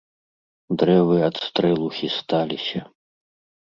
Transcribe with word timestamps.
Дрэвы 0.83 1.17
ад 1.29 1.37
стрэлу 1.45 1.87
хісталіся. 2.01 2.79